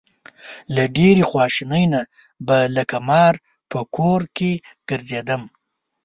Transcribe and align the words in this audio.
له 0.75 0.83
ډېرې 0.97 1.23
خواشینۍ 1.29 1.85
نه 1.93 2.01
به 2.47 2.57
لکه 2.75 2.97
مار 3.09 3.35
په 3.71 3.79
کور 3.95 4.21
کې 4.35 4.51
ګرځېدم. 4.89 5.41